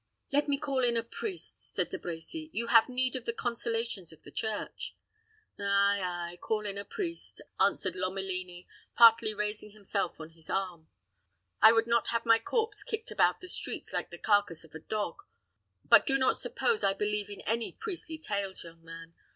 "Let 0.31 0.47
me 0.47 0.57
call 0.57 0.83
in 0.83 0.97
a 0.97 1.03
priest," 1.03 1.59
said 1.59 1.89
De 1.89 1.99
Brecy. 1.99 2.49
"You 2.53 2.69
have 2.69 2.89
need 2.89 3.15
of 3.15 3.25
the 3.25 3.33
consolations 3.33 4.11
of 4.11 4.23
the 4.23 4.31
Church." 4.31 4.95
"Ay, 5.59 6.01
ay; 6.01 6.37
call 6.41 6.65
in 6.65 6.75
a 6.79 6.83
priest," 6.83 7.39
answered 7.59 7.95
Lomelini, 7.95 8.67
partly 8.95 9.31
raising 9.35 9.73
himself 9.73 10.19
on 10.19 10.31
his 10.31 10.49
arm. 10.49 10.89
"I 11.61 11.71
would 11.71 11.85
not 11.85 12.07
have 12.07 12.25
my 12.25 12.39
corpse 12.39 12.81
kicked 12.81 13.11
about 13.11 13.41
the 13.41 13.47
streets 13.47 13.93
like 13.93 14.09
the 14.09 14.17
carcass 14.17 14.63
of 14.63 14.73
a 14.73 14.79
dog; 14.79 15.21
but 15.85 16.07
do 16.07 16.17
not 16.17 16.39
suppose 16.39 16.83
I 16.83 16.95
believe 16.95 17.29
in 17.29 17.41
any 17.41 17.71
priestly 17.71 18.17
tales, 18.17 18.63
young 18.63 18.83
man. 18.83 19.13